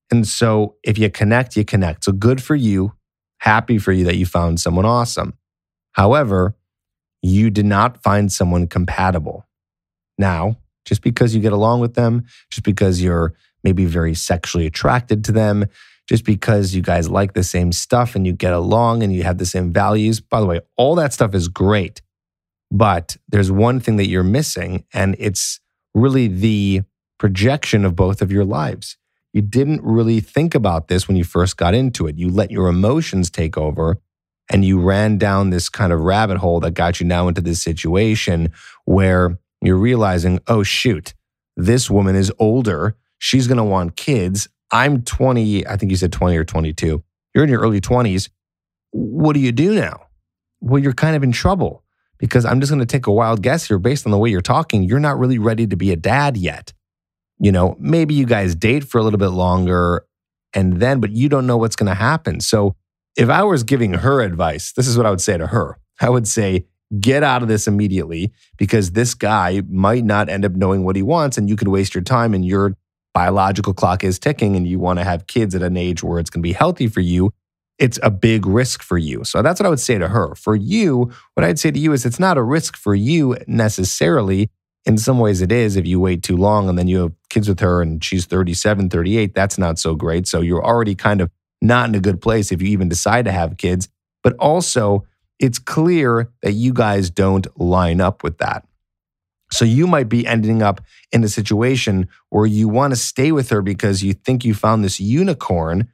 And 0.09 0.27
so, 0.27 0.75
if 0.83 0.97
you 0.97 1.09
connect, 1.09 1.57
you 1.57 1.65
connect. 1.65 2.05
So, 2.05 2.13
good 2.13 2.41
for 2.41 2.55
you. 2.55 2.93
Happy 3.39 3.77
for 3.77 3.91
you 3.91 4.05
that 4.05 4.15
you 4.15 4.25
found 4.25 4.61
someone 4.61 4.85
awesome. 4.85 5.33
However, 5.91 6.55
you 7.21 7.49
did 7.49 7.65
not 7.65 8.01
find 8.01 8.31
someone 8.31 8.67
compatible. 8.67 9.45
Now, 10.17 10.57
just 10.85 11.01
because 11.01 11.33
you 11.33 11.41
get 11.41 11.53
along 11.53 11.79
with 11.79 11.95
them, 11.95 12.25
just 12.49 12.63
because 12.63 13.01
you're 13.01 13.33
maybe 13.63 13.85
very 13.85 14.13
sexually 14.13 14.65
attracted 14.65 15.23
to 15.25 15.31
them, 15.31 15.65
just 16.07 16.25
because 16.25 16.75
you 16.75 16.81
guys 16.81 17.09
like 17.09 17.33
the 17.33 17.43
same 17.43 17.71
stuff 17.71 18.15
and 18.15 18.27
you 18.27 18.33
get 18.33 18.53
along 18.53 19.03
and 19.03 19.13
you 19.13 19.23
have 19.23 19.37
the 19.37 19.45
same 19.45 19.71
values. 19.71 20.19
By 20.19 20.41
the 20.41 20.45
way, 20.45 20.61
all 20.75 20.95
that 20.95 21.13
stuff 21.13 21.33
is 21.33 21.47
great. 21.47 22.01
But 22.69 23.17
there's 23.29 23.51
one 23.51 23.79
thing 23.79 23.97
that 23.97 24.07
you're 24.07 24.23
missing, 24.23 24.83
and 24.93 25.15
it's 25.19 25.59
really 25.93 26.27
the 26.27 26.81
projection 27.19 27.85
of 27.85 27.95
both 27.95 28.21
of 28.21 28.31
your 28.31 28.43
lives. 28.43 28.97
You 29.31 29.41
didn't 29.41 29.81
really 29.83 30.19
think 30.19 30.53
about 30.55 30.87
this 30.87 31.07
when 31.07 31.15
you 31.15 31.23
first 31.23 31.55
got 31.55 31.73
into 31.73 32.07
it. 32.07 32.17
You 32.17 32.29
let 32.29 32.51
your 32.51 32.67
emotions 32.67 33.29
take 33.29 33.57
over 33.57 33.97
and 34.51 34.65
you 34.65 34.79
ran 34.79 35.17
down 35.17 35.49
this 35.49 35.69
kind 35.69 35.93
of 35.93 36.01
rabbit 36.01 36.37
hole 36.37 36.59
that 36.59 36.71
got 36.71 36.99
you 36.99 37.05
now 37.05 37.27
into 37.27 37.41
this 37.41 37.61
situation 37.61 38.51
where 38.85 39.39
you're 39.67 39.77
realizing, 39.77 40.39
oh, 40.47 40.63
shoot, 40.63 41.13
this 41.55 41.89
woman 41.89 42.15
is 42.15 42.31
older. 42.39 42.95
She's 43.17 43.47
going 43.47 43.57
to 43.57 43.63
want 43.63 43.95
kids. 43.95 44.47
I'm 44.71 45.03
20, 45.03 45.67
I 45.67 45.77
think 45.77 45.91
you 45.91 45.95
said 45.95 46.11
20 46.11 46.35
or 46.35 46.43
22. 46.43 47.03
You're 47.33 47.43
in 47.43 47.49
your 47.49 47.61
early 47.61 47.81
20s. 47.81 48.29
What 48.91 49.33
do 49.33 49.39
you 49.39 49.51
do 49.51 49.75
now? 49.75 50.07
Well, 50.61 50.81
you're 50.81 50.93
kind 50.93 51.15
of 51.15 51.23
in 51.23 51.31
trouble 51.31 51.83
because 52.17 52.45
I'm 52.45 52.59
just 52.59 52.71
going 52.71 52.79
to 52.79 52.85
take 52.85 53.07
a 53.07 53.11
wild 53.11 53.41
guess 53.41 53.67
here 53.67 53.79
based 53.79 54.05
on 54.05 54.11
the 54.11 54.17
way 54.17 54.29
you're 54.29 54.41
talking. 54.41 54.83
You're 54.83 54.99
not 54.99 55.19
really 55.19 55.39
ready 55.39 55.67
to 55.67 55.75
be 55.75 55.91
a 55.91 55.95
dad 55.95 56.37
yet. 56.37 56.73
You 57.39 57.51
know, 57.51 57.75
maybe 57.79 58.13
you 58.13 58.25
guys 58.25 58.55
date 58.55 58.83
for 58.83 58.97
a 58.97 59.03
little 59.03 59.19
bit 59.19 59.29
longer 59.29 60.05
and 60.53 60.79
then, 60.79 60.99
but 60.99 61.11
you 61.11 61.29
don't 61.29 61.47
know 61.47 61.57
what's 61.57 61.75
going 61.75 61.89
to 61.89 61.95
happen. 61.95 62.39
So 62.39 62.75
if 63.17 63.29
I 63.29 63.43
was 63.43 63.63
giving 63.63 63.93
her 63.93 64.21
advice, 64.21 64.71
this 64.73 64.87
is 64.87 64.97
what 64.97 65.05
I 65.05 65.09
would 65.09 65.21
say 65.21 65.37
to 65.37 65.47
her. 65.47 65.77
I 65.99 66.09
would 66.09 66.27
say, 66.27 66.65
get 66.99 67.23
out 67.23 67.41
of 67.41 67.47
this 67.47 67.67
immediately 67.67 68.31
because 68.57 68.91
this 68.91 69.13
guy 69.13 69.61
might 69.67 70.03
not 70.03 70.29
end 70.29 70.45
up 70.45 70.53
knowing 70.53 70.83
what 70.83 70.95
he 70.95 71.01
wants 71.01 71.37
and 71.37 71.49
you 71.49 71.55
could 71.55 71.67
waste 71.67 71.95
your 71.95 72.03
time 72.03 72.33
and 72.33 72.45
your 72.45 72.75
biological 73.13 73.73
clock 73.73 74.03
is 74.03 74.19
ticking 74.19 74.55
and 74.55 74.67
you 74.67 74.79
want 74.79 74.99
to 74.99 75.05
have 75.05 75.27
kids 75.27 75.55
at 75.55 75.61
an 75.61 75.77
age 75.77 76.03
where 76.03 76.19
it's 76.19 76.29
going 76.29 76.41
to 76.41 76.47
be 76.47 76.53
healthy 76.53 76.87
for 76.87 77.01
you 77.01 77.31
it's 77.79 77.99
a 78.03 78.11
big 78.11 78.45
risk 78.45 78.83
for 78.83 78.97
you. 78.97 79.23
So 79.23 79.41
that's 79.41 79.59
what 79.59 79.65
i 79.67 79.69
would 79.69 79.79
say 79.79 79.97
to 79.97 80.07
her. 80.07 80.35
For 80.35 80.55
you 80.55 81.11
what 81.33 81.43
i'd 81.43 81.59
say 81.59 81.71
to 81.71 81.79
you 81.79 81.93
is 81.93 82.05
it's 82.05 82.19
not 82.19 82.37
a 82.37 82.43
risk 82.43 82.77
for 82.77 82.95
you 82.95 83.37
necessarily. 83.47 84.49
In 84.85 84.97
some 84.97 85.19
ways 85.19 85.41
it 85.41 85.51
is 85.51 85.75
if 85.75 85.85
you 85.85 85.99
wait 85.99 86.23
too 86.23 86.35
long 86.35 86.67
and 86.67 86.77
then 86.77 86.87
you 86.87 86.99
have 86.99 87.13
kids 87.29 87.47
with 87.47 87.61
her 87.61 87.81
and 87.81 88.03
she's 88.03 88.25
37 88.25 88.89
38 88.89 89.33
that's 89.33 89.57
not 89.57 89.79
so 89.79 89.95
great. 89.95 90.27
So 90.27 90.41
you're 90.41 90.63
already 90.63 90.95
kind 90.95 91.21
of 91.21 91.29
not 91.61 91.89
in 91.89 91.95
a 91.95 91.99
good 91.99 92.21
place 92.21 92.51
if 92.51 92.61
you 92.61 92.67
even 92.69 92.89
decide 92.89 93.25
to 93.25 93.31
have 93.31 93.57
kids. 93.57 93.89
But 94.21 94.35
also 94.37 95.05
it's 95.43 95.59
clear 95.59 96.31
that 96.41 96.53
you 96.53 96.71
guys 96.71 97.09
don't 97.09 97.47
line 97.59 97.99
up 97.99 98.23
with 98.23 98.37
that. 98.37 98.65
So 99.51 99.65
you 99.65 99.87
might 99.87 100.07
be 100.07 100.25
ending 100.25 100.63
up 100.63 100.79
in 101.11 101.21
a 101.21 101.27
situation 101.27 102.07
where 102.29 102.45
you 102.45 102.69
want 102.69 102.93
to 102.93 102.95
stay 102.95 103.33
with 103.33 103.49
her 103.49 103.61
because 103.61 104.01
you 104.01 104.13
think 104.13 104.45
you 104.45 104.53
found 104.53 104.85
this 104.85 105.01
unicorn 105.01 105.89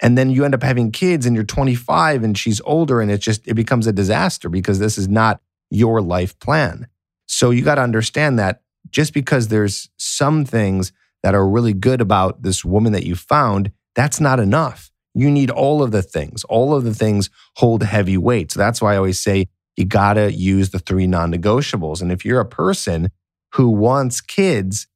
and 0.00 0.16
then 0.16 0.30
you 0.30 0.44
end 0.44 0.54
up 0.54 0.62
having 0.62 0.92
kids 0.92 1.26
and 1.26 1.34
you're 1.34 1.44
25 1.44 2.22
and 2.22 2.38
she's 2.38 2.60
older 2.60 3.00
and 3.00 3.10
it 3.10 3.18
just 3.18 3.44
it 3.48 3.54
becomes 3.54 3.88
a 3.88 3.92
disaster 3.92 4.48
because 4.48 4.78
this 4.78 4.96
is 4.96 5.08
not 5.08 5.40
your 5.68 6.00
life 6.00 6.38
plan. 6.38 6.86
So 7.26 7.50
you 7.50 7.64
got 7.64 7.74
to 7.74 7.82
understand 7.82 8.38
that 8.38 8.62
just 8.90 9.12
because 9.12 9.48
there's 9.48 9.88
some 9.96 10.44
things 10.44 10.92
that 11.24 11.34
are 11.34 11.48
really 11.48 11.72
good 11.72 12.00
about 12.00 12.42
this 12.42 12.64
woman 12.64 12.92
that 12.92 13.04
you 13.04 13.16
found, 13.16 13.72
that's 13.96 14.20
not 14.20 14.38
enough. 14.38 14.91
You 15.14 15.30
need 15.30 15.50
all 15.50 15.82
of 15.82 15.90
the 15.90 16.02
things. 16.02 16.44
All 16.44 16.74
of 16.74 16.84
the 16.84 16.94
things 16.94 17.30
hold 17.56 17.82
heavy 17.82 18.16
weight. 18.16 18.52
So 18.52 18.58
that's 18.58 18.80
why 18.80 18.94
I 18.94 18.96
always 18.96 19.20
say 19.20 19.48
you 19.76 19.84
got 19.84 20.14
to 20.14 20.32
use 20.32 20.70
the 20.70 20.78
three 20.78 21.06
non 21.06 21.32
negotiables. 21.32 22.00
And 22.00 22.10
if 22.10 22.24
you're 22.24 22.40
a 22.40 22.46
person 22.46 23.10
who 23.54 23.68
wants 23.68 24.20
kids, 24.20 24.86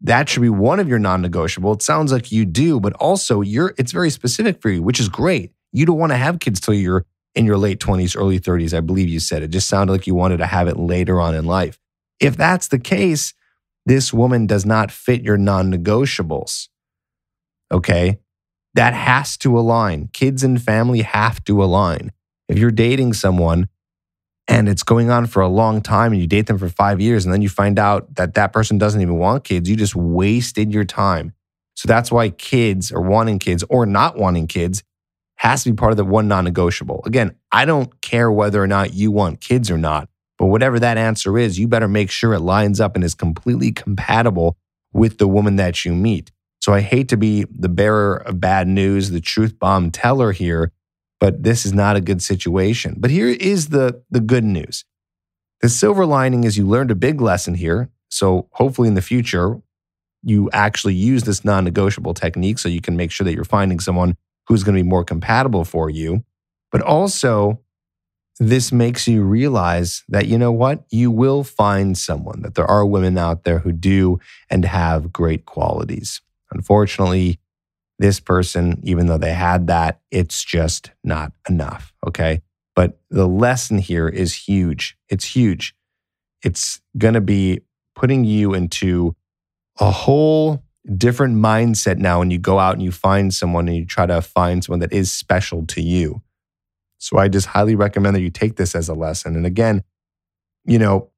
that 0.00 0.28
should 0.28 0.42
be 0.42 0.48
one 0.48 0.80
of 0.80 0.88
your 0.88 0.98
non 0.98 1.22
negotiable. 1.22 1.72
It 1.72 1.82
sounds 1.82 2.12
like 2.12 2.32
you 2.32 2.44
do, 2.44 2.80
but 2.80 2.92
also 2.94 3.40
you're 3.40 3.74
it's 3.78 3.92
very 3.92 4.10
specific 4.10 4.60
for 4.60 4.70
you, 4.70 4.82
which 4.82 5.00
is 5.00 5.08
great. 5.08 5.52
You 5.72 5.86
don't 5.86 5.98
want 5.98 6.12
to 6.12 6.18
have 6.18 6.40
kids 6.40 6.60
till 6.60 6.74
you're 6.74 7.06
in 7.34 7.46
your 7.46 7.56
late 7.56 7.80
20s, 7.80 8.16
early 8.18 8.38
30s. 8.38 8.76
I 8.76 8.80
believe 8.80 9.08
you 9.08 9.20
said 9.20 9.42
it 9.42 9.48
just 9.48 9.68
sounded 9.68 9.92
like 9.92 10.06
you 10.06 10.14
wanted 10.14 10.38
to 10.38 10.46
have 10.46 10.68
it 10.68 10.76
later 10.76 11.20
on 11.20 11.34
in 11.34 11.46
life. 11.46 11.78
If 12.20 12.36
that's 12.36 12.68
the 12.68 12.78
case, 12.78 13.32
this 13.86 14.12
woman 14.12 14.46
does 14.46 14.66
not 14.66 14.90
fit 14.90 15.22
your 15.22 15.38
non 15.38 15.72
negotiables. 15.72 16.68
Okay 17.70 18.18
that 18.74 18.94
has 18.94 19.36
to 19.38 19.58
align. 19.58 20.08
Kids 20.12 20.42
and 20.42 20.60
family 20.60 21.02
have 21.02 21.42
to 21.44 21.62
align. 21.62 22.12
If 22.48 22.58
you're 22.58 22.70
dating 22.70 23.14
someone 23.14 23.68
and 24.48 24.68
it's 24.68 24.82
going 24.82 25.10
on 25.10 25.26
for 25.26 25.40
a 25.40 25.48
long 25.48 25.80
time 25.80 26.12
and 26.12 26.20
you 26.20 26.26
date 26.26 26.46
them 26.46 26.58
for 26.58 26.68
five 26.68 27.00
years 27.00 27.24
and 27.24 27.32
then 27.32 27.42
you 27.42 27.48
find 27.48 27.78
out 27.78 28.14
that 28.16 28.34
that 28.34 28.52
person 28.52 28.78
doesn't 28.78 29.00
even 29.00 29.18
want 29.18 29.44
kids, 29.44 29.68
you 29.68 29.76
just 29.76 29.94
wasted 29.94 30.72
your 30.72 30.84
time. 30.84 31.32
So 31.74 31.86
that's 31.86 32.12
why 32.12 32.30
kids 32.30 32.92
or 32.92 33.00
wanting 33.00 33.38
kids 33.38 33.64
or 33.68 33.86
not 33.86 34.16
wanting 34.16 34.46
kids 34.46 34.82
has 35.36 35.64
to 35.64 35.70
be 35.70 35.76
part 35.76 35.90
of 35.90 35.96
the 35.96 36.04
one 36.04 36.28
non 36.28 36.44
negotiable. 36.44 37.02
Again, 37.04 37.34
I 37.50 37.64
don't 37.64 38.00
care 38.00 38.30
whether 38.30 38.62
or 38.62 38.66
not 38.66 38.94
you 38.94 39.10
want 39.10 39.40
kids 39.40 39.70
or 39.70 39.78
not, 39.78 40.08
but 40.38 40.46
whatever 40.46 40.78
that 40.78 40.98
answer 40.98 41.38
is, 41.38 41.58
you 41.58 41.66
better 41.66 41.88
make 41.88 42.10
sure 42.10 42.34
it 42.34 42.40
lines 42.40 42.80
up 42.80 42.94
and 42.94 43.04
is 43.04 43.14
completely 43.14 43.72
compatible 43.72 44.56
with 44.92 45.18
the 45.18 45.28
woman 45.28 45.56
that 45.56 45.84
you 45.84 45.92
meet. 45.92 46.30
So 46.62 46.72
I 46.72 46.80
hate 46.80 47.08
to 47.08 47.16
be 47.16 47.44
the 47.50 47.68
bearer 47.68 48.18
of 48.18 48.40
bad 48.40 48.68
news, 48.68 49.10
the 49.10 49.20
truth 49.20 49.58
bomb 49.58 49.90
teller 49.90 50.30
here, 50.30 50.70
but 51.18 51.42
this 51.42 51.66
is 51.66 51.72
not 51.72 51.96
a 51.96 52.00
good 52.00 52.22
situation. 52.22 52.94
But 52.98 53.10
here 53.10 53.26
is 53.26 53.70
the, 53.70 54.00
the 54.10 54.20
good 54.20 54.44
news. 54.44 54.84
The 55.60 55.68
silver 55.68 56.06
lining 56.06 56.44
is 56.44 56.56
you 56.56 56.64
learned 56.64 56.92
a 56.92 56.94
big 56.94 57.20
lesson 57.20 57.54
here. 57.54 57.90
So 58.10 58.48
hopefully 58.52 58.86
in 58.86 58.94
the 58.94 59.02
future, 59.02 59.60
you 60.22 60.50
actually 60.52 60.94
use 60.94 61.24
this 61.24 61.44
non 61.44 61.64
negotiable 61.64 62.14
technique 62.14 62.60
so 62.60 62.68
you 62.68 62.80
can 62.80 62.96
make 62.96 63.10
sure 63.10 63.24
that 63.24 63.34
you're 63.34 63.42
finding 63.42 63.80
someone 63.80 64.16
who's 64.46 64.62
going 64.62 64.76
to 64.76 64.82
be 64.84 64.88
more 64.88 65.04
compatible 65.04 65.64
for 65.64 65.90
you. 65.90 66.24
But 66.70 66.82
also, 66.82 67.60
this 68.38 68.70
makes 68.70 69.08
you 69.08 69.24
realize 69.24 70.04
that, 70.08 70.28
you 70.28 70.38
know 70.38 70.52
what? 70.52 70.84
You 70.90 71.10
will 71.10 71.42
find 71.42 71.98
someone, 71.98 72.42
that 72.42 72.54
there 72.54 72.70
are 72.70 72.86
women 72.86 73.18
out 73.18 73.42
there 73.42 73.58
who 73.58 73.72
do 73.72 74.20
and 74.48 74.64
have 74.64 75.12
great 75.12 75.44
qualities. 75.44 76.20
Unfortunately, 76.52 77.38
this 77.98 78.20
person, 78.20 78.80
even 78.82 79.06
though 79.06 79.18
they 79.18 79.32
had 79.32 79.66
that, 79.68 80.00
it's 80.10 80.44
just 80.44 80.90
not 81.04 81.32
enough. 81.48 81.92
Okay. 82.06 82.42
But 82.74 82.98
the 83.10 83.28
lesson 83.28 83.78
here 83.78 84.08
is 84.08 84.34
huge. 84.34 84.96
It's 85.08 85.24
huge. 85.36 85.74
It's 86.42 86.80
going 86.98 87.14
to 87.14 87.20
be 87.20 87.60
putting 87.94 88.24
you 88.24 88.54
into 88.54 89.14
a 89.78 89.90
whole 89.90 90.62
different 90.96 91.36
mindset 91.36 91.98
now 91.98 92.18
when 92.18 92.30
you 92.30 92.38
go 92.38 92.58
out 92.58 92.74
and 92.74 92.82
you 92.82 92.90
find 92.90 93.32
someone 93.32 93.68
and 93.68 93.76
you 93.76 93.86
try 93.86 94.06
to 94.06 94.20
find 94.20 94.64
someone 94.64 94.80
that 94.80 94.92
is 94.92 95.12
special 95.12 95.64
to 95.66 95.80
you. 95.80 96.22
So 96.98 97.18
I 97.18 97.28
just 97.28 97.48
highly 97.48 97.74
recommend 97.74 98.16
that 98.16 98.20
you 98.20 98.30
take 98.30 98.56
this 98.56 98.74
as 98.74 98.88
a 98.88 98.94
lesson. 98.94 99.36
And 99.36 99.46
again, 99.46 99.84
you 100.64 100.78
know, 100.78 101.10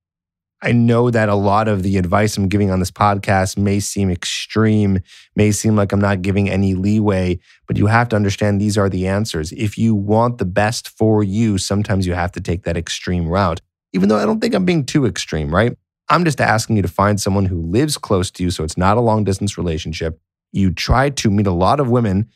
I 0.65 0.73
know 0.73 1.11
that 1.11 1.29
a 1.29 1.35
lot 1.35 1.69
of 1.69 1.83
the 1.83 1.99
advice 1.99 2.37
I'm 2.39 2.49
giving 2.49 2.71
on 2.71 2.81
this 2.81 2.91
podcast 2.91 3.59
may 3.59 3.81
seem 3.81 4.11
extreme, 4.11 5.01
may 5.37 5.53
seem 5.53 5.77
like 5.77 5.93
I'm 5.93 6.01
not 6.01 6.23
giving 6.23 6.49
any 6.49 6.75
leeway, 6.75 7.39
but 7.67 7.77
you 7.77 7.87
have 7.87 8.09
to 8.09 8.17
understand 8.17 8.61
these 8.61 8.79
are 8.79 8.89
the 8.89 9.07
answers. 9.07 9.53
If 9.53 9.77
you 9.77 9.95
want 9.95 10.39
the 10.39 10.47
best 10.47 10.89
for 10.89 11.23
you, 11.23 11.59
sometimes 11.59 12.07
you 12.07 12.15
have 12.15 12.33
to 12.33 12.41
take 12.41 12.63
that 12.65 12.79
extreme 12.79 13.29
route. 13.29 13.61
even 13.93 14.09
though 14.09 14.19
I 14.19 14.27
don't 14.27 14.41
think 14.41 14.55
I'm 14.55 14.65
being 14.65 14.85
too 14.85 15.07
extreme, 15.07 15.55
right? 15.55 15.77
I'm 16.09 16.25
just 16.25 16.41
asking 16.41 16.77
you 16.77 16.83
to 16.83 16.89
find 16.89 17.21
someone 17.21 17.47
who 17.47 17.61
lives 17.61 17.97
close 17.97 18.31
to 18.33 18.43
you 18.43 18.51
so 18.51 18.65
it's 18.65 18.77
not 18.77 18.97
a 18.97 19.01
long 19.01 19.25
distance 19.25 19.57
relationship. 19.57 20.19
You 20.53 20.73
try 20.73 21.11
to 21.11 21.31
meet 21.31 21.47
a 21.47 21.53
lot 21.53 21.79
of 21.79 21.91
women 21.91 22.29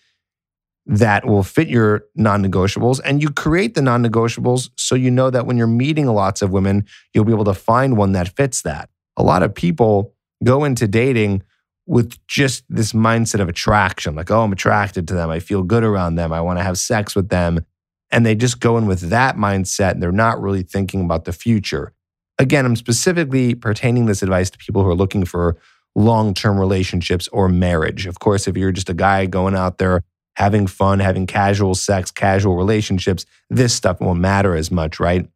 that 0.88 1.26
will 1.26 1.42
fit 1.42 1.68
your 1.68 2.06
non 2.16 2.42
negotiables 2.42 2.98
and 3.04 3.22
you 3.22 3.28
create 3.28 3.74
the 3.74 3.82
non 3.82 4.02
negotiables 4.02 4.70
so 4.74 4.94
you 4.94 5.10
know 5.10 5.28
that 5.30 5.46
when 5.46 5.58
you're 5.58 5.66
meeting 5.66 6.06
lots 6.06 6.40
of 6.40 6.50
women, 6.50 6.86
you'll 7.12 7.24
be 7.24 7.32
able 7.32 7.44
to 7.44 7.54
find 7.54 7.96
one 7.96 8.12
that 8.12 8.34
fits 8.36 8.62
that. 8.62 8.88
A 9.18 9.22
lot 9.22 9.42
of 9.42 9.54
people 9.54 10.14
go 10.42 10.64
into 10.64 10.88
dating 10.88 11.42
with 11.86 12.18
just 12.26 12.64
this 12.68 12.92
mindset 12.92 13.40
of 13.40 13.48
attraction 13.48 14.14
like, 14.14 14.30
oh, 14.30 14.42
I'm 14.42 14.52
attracted 14.52 15.06
to 15.08 15.14
them. 15.14 15.28
I 15.28 15.40
feel 15.40 15.62
good 15.62 15.84
around 15.84 16.14
them. 16.14 16.32
I 16.32 16.40
want 16.40 16.58
to 16.58 16.62
have 16.62 16.78
sex 16.78 17.14
with 17.14 17.28
them. 17.28 17.64
And 18.10 18.24
they 18.24 18.34
just 18.34 18.60
go 18.60 18.78
in 18.78 18.86
with 18.86 19.10
that 19.10 19.36
mindset 19.36 19.92
and 19.92 20.02
they're 20.02 20.10
not 20.10 20.40
really 20.40 20.62
thinking 20.62 21.02
about 21.02 21.26
the 21.26 21.32
future. 21.32 21.92
Again, 22.38 22.64
I'm 22.64 22.76
specifically 22.76 23.54
pertaining 23.54 24.06
this 24.06 24.22
advice 24.22 24.48
to 24.50 24.58
people 24.58 24.82
who 24.82 24.88
are 24.88 24.94
looking 24.94 25.26
for 25.26 25.58
long 25.94 26.32
term 26.32 26.58
relationships 26.58 27.28
or 27.28 27.48
marriage. 27.48 28.06
Of 28.06 28.20
course, 28.20 28.48
if 28.48 28.56
you're 28.56 28.72
just 28.72 28.88
a 28.88 28.94
guy 28.94 29.26
going 29.26 29.54
out 29.54 29.76
there 29.76 30.04
having 30.38 30.68
fun, 30.68 31.00
having 31.00 31.26
casual 31.26 31.74
sex, 31.74 32.12
casual 32.12 32.54
relationships, 32.54 33.26
this 33.50 33.74
stuff 33.74 34.00
won't 34.00 34.20
matter 34.20 34.54
as 34.54 34.70
much, 34.70 35.00
right? 35.00 35.28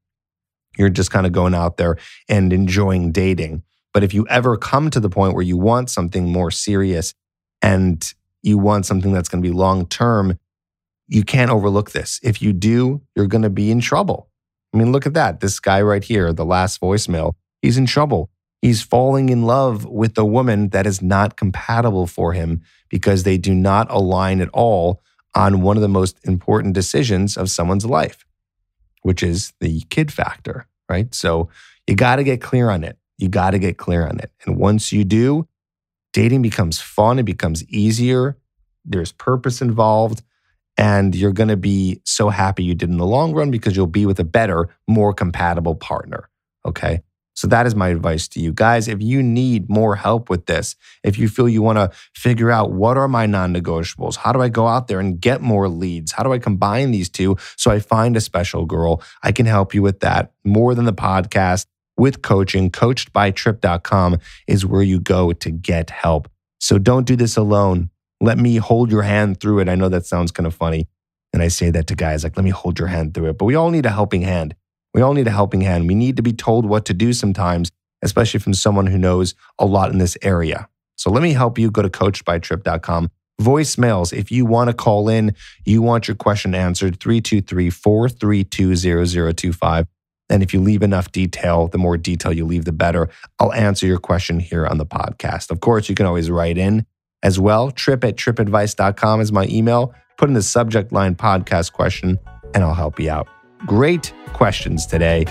You're 0.78 0.90
just 0.90 1.10
kind 1.10 1.26
of 1.26 1.32
going 1.32 1.54
out 1.54 1.76
there 1.76 1.98
and 2.28 2.52
enjoying 2.52 3.10
dating. 3.10 3.64
But 3.92 4.04
if 4.04 4.14
you 4.14 4.28
ever 4.28 4.56
come 4.56 4.90
to 4.90 5.00
the 5.00 5.10
point 5.10 5.34
where 5.34 5.42
you 5.42 5.56
want 5.56 5.90
something 5.90 6.30
more 6.30 6.52
serious 6.52 7.14
and 7.60 8.00
you 8.44 8.58
want 8.58 8.86
something 8.86 9.12
that's 9.12 9.28
going 9.28 9.42
to 9.42 9.48
be 9.48 9.52
long 9.52 9.86
term, 9.86 10.38
you 11.08 11.24
can't 11.24 11.50
overlook 11.50 11.90
this. 11.90 12.20
If 12.22 12.40
you 12.40 12.52
do, 12.52 13.02
you're 13.16 13.26
going 13.26 13.42
to 13.42 13.50
be 13.50 13.72
in 13.72 13.80
trouble. 13.80 14.30
I 14.72 14.78
mean, 14.78 14.92
look 14.92 15.04
at 15.04 15.14
that. 15.14 15.40
This 15.40 15.58
guy 15.58 15.82
right 15.82 16.04
here, 16.04 16.32
the 16.32 16.44
last 16.44 16.80
voicemail, 16.80 17.34
he's 17.60 17.76
in 17.76 17.86
trouble. 17.86 18.30
He's 18.62 18.80
falling 18.80 19.28
in 19.28 19.42
love 19.42 19.84
with 19.84 20.16
a 20.16 20.24
woman 20.24 20.68
that 20.68 20.86
is 20.86 21.02
not 21.02 21.36
compatible 21.36 22.06
for 22.06 22.32
him 22.32 22.62
because 22.88 23.24
they 23.24 23.36
do 23.36 23.52
not 23.52 23.90
align 23.90 24.40
at 24.40 24.48
all 24.50 25.02
on 25.34 25.62
one 25.62 25.76
of 25.76 25.82
the 25.82 25.88
most 25.88 26.16
important 26.24 26.72
decisions 26.72 27.36
of 27.36 27.50
someone's 27.50 27.84
life, 27.84 28.24
which 29.02 29.22
is 29.22 29.52
the 29.60 29.80
kid 29.90 30.12
factor, 30.12 30.68
right? 30.88 31.12
So 31.12 31.48
you 31.88 31.96
got 31.96 32.16
to 32.16 32.24
get 32.24 32.40
clear 32.40 32.70
on 32.70 32.84
it. 32.84 32.96
You 33.18 33.28
got 33.28 33.50
to 33.50 33.58
get 33.58 33.78
clear 33.78 34.06
on 34.06 34.20
it. 34.20 34.30
And 34.44 34.56
once 34.56 34.92
you 34.92 35.04
do, 35.04 35.48
dating 36.12 36.42
becomes 36.42 36.80
fun, 36.80 37.18
it 37.18 37.24
becomes 37.24 37.64
easier, 37.68 38.36
there's 38.84 39.12
purpose 39.12 39.60
involved, 39.60 40.22
and 40.76 41.14
you're 41.14 41.32
going 41.32 41.48
to 41.48 41.56
be 41.56 42.00
so 42.04 42.28
happy 42.28 42.62
you 42.62 42.74
did 42.74 42.90
in 42.90 42.98
the 42.98 43.06
long 43.06 43.32
run 43.32 43.50
because 43.50 43.76
you'll 43.76 43.86
be 43.86 44.06
with 44.06 44.20
a 44.20 44.24
better, 44.24 44.68
more 44.86 45.12
compatible 45.12 45.74
partner. 45.74 46.28
Okay. 46.64 47.02
So 47.34 47.46
that 47.48 47.66
is 47.66 47.74
my 47.74 47.88
advice 47.88 48.28
to 48.28 48.40
you 48.40 48.52
guys. 48.52 48.88
If 48.88 49.00
you 49.02 49.22
need 49.22 49.70
more 49.70 49.96
help 49.96 50.28
with 50.28 50.46
this, 50.46 50.76
if 51.02 51.18
you 51.18 51.28
feel 51.28 51.48
you 51.48 51.62
want 51.62 51.78
to 51.78 51.90
figure 52.14 52.50
out 52.50 52.72
what 52.72 52.96
are 52.96 53.08
my 53.08 53.26
non 53.26 53.54
negotiables, 53.54 54.16
how 54.16 54.32
do 54.32 54.40
I 54.40 54.48
go 54.48 54.66
out 54.66 54.88
there 54.88 55.00
and 55.00 55.20
get 55.20 55.40
more 55.40 55.68
leads? 55.68 56.12
How 56.12 56.22
do 56.22 56.32
I 56.32 56.38
combine 56.38 56.90
these 56.90 57.08
two 57.08 57.36
so 57.56 57.70
I 57.70 57.78
find 57.78 58.16
a 58.16 58.20
special 58.20 58.66
girl? 58.66 59.02
I 59.22 59.32
can 59.32 59.46
help 59.46 59.74
you 59.74 59.82
with 59.82 60.00
that 60.00 60.32
more 60.44 60.74
than 60.74 60.84
the 60.84 60.92
podcast 60.92 61.66
with 61.96 62.22
coaching. 62.22 62.70
Coachedbytrip.com 62.70 64.18
is 64.46 64.66
where 64.66 64.82
you 64.82 65.00
go 65.00 65.32
to 65.32 65.50
get 65.50 65.90
help. 65.90 66.28
So 66.60 66.78
don't 66.78 67.06
do 67.06 67.16
this 67.16 67.36
alone. 67.36 67.90
Let 68.20 68.38
me 68.38 68.56
hold 68.56 68.90
your 68.90 69.02
hand 69.02 69.40
through 69.40 69.60
it. 69.60 69.68
I 69.68 69.74
know 69.74 69.88
that 69.88 70.06
sounds 70.06 70.30
kind 70.30 70.46
of 70.46 70.54
funny. 70.54 70.86
And 71.32 71.42
I 71.42 71.48
say 71.48 71.70
that 71.70 71.86
to 71.86 71.94
guys 71.94 72.24
like, 72.24 72.36
let 72.36 72.44
me 72.44 72.50
hold 72.50 72.78
your 72.78 72.88
hand 72.88 73.14
through 73.14 73.30
it. 73.30 73.38
But 73.38 73.46
we 73.46 73.54
all 73.54 73.70
need 73.70 73.86
a 73.86 73.90
helping 73.90 74.22
hand. 74.22 74.54
We 74.94 75.02
all 75.02 75.14
need 75.14 75.26
a 75.26 75.30
helping 75.32 75.62
hand. 75.62 75.88
We 75.88 75.94
need 75.94 76.16
to 76.16 76.22
be 76.22 76.32
told 76.32 76.66
what 76.66 76.84
to 76.86 76.94
do 76.94 77.12
sometimes, 77.12 77.70
especially 78.02 78.40
from 78.40 78.54
someone 78.54 78.86
who 78.86 78.98
knows 78.98 79.34
a 79.58 79.66
lot 79.66 79.90
in 79.90 79.98
this 79.98 80.16
area. 80.22 80.68
So 80.96 81.10
let 81.10 81.22
me 81.22 81.32
help 81.32 81.58
you. 81.58 81.70
Go 81.70 81.82
to 81.82 81.88
coachedbytrip.com. 81.88 83.10
Voicemails, 83.40 84.12
if 84.12 84.30
you 84.30 84.44
want 84.44 84.68
to 84.68 84.74
call 84.74 85.08
in, 85.08 85.34
you 85.64 85.82
want 85.82 86.06
your 86.06 86.14
question 86.14 86.54
answered, 86.54 87.00
323 87.00 87.70
432 87.70 89.32
0025. 89.32 89.86
And 90.28 90.42
if 90.42 90.54
you 90.54 90.60
leave 90.60 90.82
enough 90.82 91.10
detail, 91.12 91.68
the 91.68 91.78
more 91.78 91.96
detail 91.96 92.32
you 92.32 92.44
leave, 92.44 92.64
the 92.64 92.72
better. 92.72 93.08
I'll 93.38 93.52
answer 93.52 93.86
your 93.86 93.98
question 93.98 94.38
here 94.38 94.66
on 94.66 94.78
the 94.78 94.86
podcast. 94.86 95.50
Of 95.50 95.60
course, 95.60 95.88
you 95.88 95.94
can 95.94 96.06
always 96.06 96.30
write 96.30 96.56
in 96.56 96.86
as 97.22 97.38
well. 97.38 97.70
Trip 97.70 98.04
at 98.04 98.16
tripadvice.com 98.16 99.20
is 99.20 99.32
my 99.32 99.46
email. 99.46 99.94
Put 100.18 100.28
in 100.28 100.34
the 100.34 100.42
subject 100.42 100.92
line 100.92 101.16
podcast 101.16 101.72
question, 101.72 102.18
and 102.54 102.62
I'll 102.62 102.74
help 102.74 103.00
you 103.00 103.10
out. 103.10 103.28
Great 103.66 104.12
questions 104.32 104.86
today. 104.86 105.26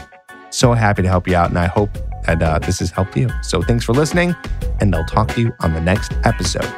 So 0.50 0.74
happy 0.74 1.02
to 1.02 1.08
help 1.08 1.28
you 1.28 1.36
out, 1.36 1.50
and 1.50 1.60
I 1.60 1.68
hope 1.68 1.94
that 2.26 2.42
uh, 2.42 2.60
this 2.60 2.80
has 2.80 2.92
helped 2.92 3.16
you. 3.18 3.30
So 3.42 3.62
thanks 3.62 3.86
for 3.86 3.94
listening, 3.94 4.36
and 4.80 4.96
I'll 4.96 5.06
talk 5.06 5.30
to 5.30 5.42
you 5.42 5.52
on 5.62 5.74
the 5.74 5.82
next 5.82 6.14
episode. 6.24 6.72